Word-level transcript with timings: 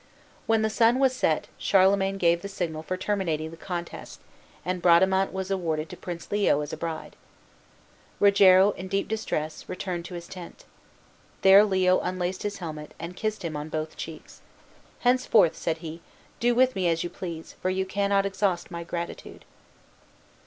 When 0.47 0.63
the 0.63 0.69
sun 0.71 0.97
was 0.97 1.13
set 1.15 1.47
Charlemagne 1.59 2.17
gave 2.17 2.41
the 2.41 2.47
signal 2.49 2.81
for 2.81 2.97
terminating 2.97 3.51
the 3.51 3.55
contest, 3.55 4.19
and 4.65 4.81
Bradamante 4.81 5.31
was 5.31 5.51
awarded 5.51 5.89
to 5.89 5.95
Prince 5.95 6.31
Leo 6.31 6.61
as 6.61 6.73
a 6.73 6.75
bride. 6.75 7.15
Rogero, 8.19 8.71
in 8.71 8.87
deep 8.87 9.07
distress, 9.07 9.69
returned 9.69 10.05
to 10.05 10.15
his 10.15 10.27
tent. 10.27 10.65
There 11.43 11.63
Leo 11.63 11.99
unlaced 11.99 12.41
his 12.41 12.57
helmet, 12.57 12.95
and 12.97 13.15
kissed 13.15 13.45
him 13.45 13.55
on 13.55 13.69
both 13.69 13.95
cheeks. 13.95 14.41
"Henceforth," 15.01 15.55
said 15.55 15.77
he, 15.85 16.01
"do 16.39 16.55
with 16.55 16.75
me 16.75 16.89
as 16.89 17.03
you 17.03 17.09
please, 17.11 17.53
for 17.61 17.69
you 17.69 17.85
cannot 17.85 18.25
exhaust 18.25 18.71
my 18.71 18.83
gratitude." 18.83 19.45